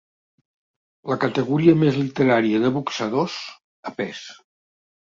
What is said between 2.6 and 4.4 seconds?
de boxadors, a pes.